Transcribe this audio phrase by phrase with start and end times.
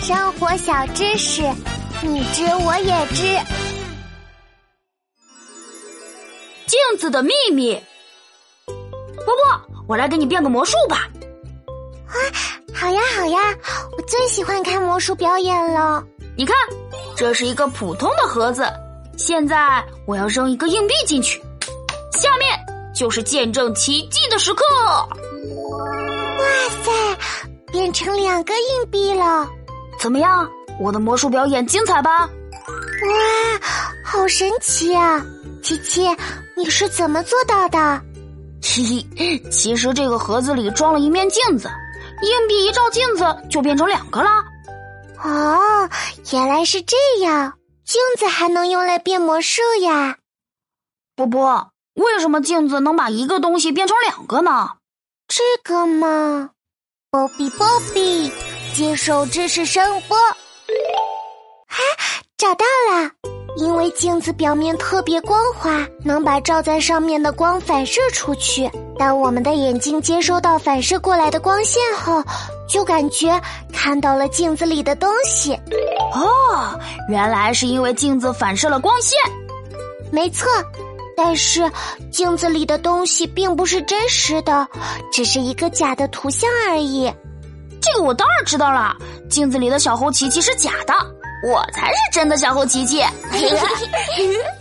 [0.00, 1.42] 生活小知识，
[2.00, 3.38] 你知我也知。
[6.66, 7.78] 镜子的秘密。
[8.66, 11.06] 波波，我来给你变个魔术吧。
[12.06, 12.16] 啊，
[12.74, 13.38] 好呀好呀，
[13.96, 16.02] 我最喜欢看魔术表演了。
[16.34, 16.56] 你看，
[17.14, 18.66] 这是一个普通的盒子，
[19.18, 21.38] 现在我要扔一个硬币进去，
[22.12, 22.58] 下面
[22.94, 24.64] 就是见证奇迹的时刻。
[24.88, 25.08] 哇
[26.82, 26.90] 塞，
[27.70, 29.46] 变成两个硬币了！
[30.00, 32.20] 怎么样，我的魔术表演精彩吧？
[32.20, 32.30] 哇，
[34.02, 35.22] 好神奇啊！
[35.62, 36.08] 琪琪，
[36.56, 38.02] 你是怎么做到的？
[38.62, 41.68] 嘿嘿，其实这个盒子里装了一面镜子，
[42.22, 44.30] 硬币一照镜子就变成两个了。
[45.22, 45.88] 哦，
[46.32, 47.52] 原来是这样，
[47.84, 50.16] 镜子还能用来变魔术呀！
[51.14, 54.70] 波波，为什么镜子能把一个东西变成两个呢？
[55.28, 56.50] 这个嘛，
[57.10, 58.32] 波比波比，
[58.74, 60.16] 接受知识声波。
[60.16, 61.76] 啊，
[62.36, 63.10] 找到了！
[63.56, 68.70] 因为镜子表面特别光滑，能把照在上面的光反射出去。
[68.96, 72.22] 当我们的眼睛接收到反射过来的光线后，
[72.68, 73.40] 就感觉
[73.72, 75.52] 看到了镜子里的东西。
[76.14, 79.18] 哦，原来是因为镜子反射了光线。
[80.12, 80.48] 没错，
[81.16, 81.70] 但是
[82.10, 84.66] 镜子里的东西并不是真实的，
[85.12, 87.12] 只是一个假的图像而已。
[87.92, 88.96] 这个我当然知道了，
[89.28, 90.94] 镜子里的小猴琪琪是假的。
[91.42, 93.02] 我才是真的小猴琪琪。